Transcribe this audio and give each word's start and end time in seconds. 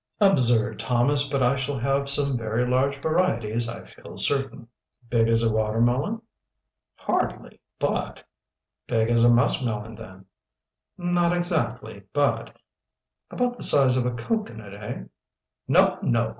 "Absurd, 0.19 0.79
Thomas! 0.79 1.29
But 1.29 1.43
I 1.43 1.55
shall 1.55 1.77
have 1.77 2.09
some 2.09 2.35
very 2.35 2.67
large 2.67 2.99
varieties, 3.03 3.69
I 3.69 3.83
feel 3.83 4.17
certain." 4.17 4.67
"Big 5.11 5.27
as 5.27 5.43
a 5.43 5.53
watermelon?" 5.55 6.23
"Hardly, 6.95 7.61
but" 7.77 8.23
"Big 8.87 9.09
as 9.11 9.23
a 9.23 9.29
muskmelon, 9.31 9.93
then?" 9.93 10.25
"Not 10.97 11.37
exactly, 11.37 12.01
but" 12.13 12.57
"About 13.29 13.57
the 13.57 13.61
size 13.61 13.95
of 13.95 14.07
a 14.07 14.15
cocoanut, 14.15 14.73
eh?" 14.73 15.03
"No! 15.67 15.99
no! 16.01 16.29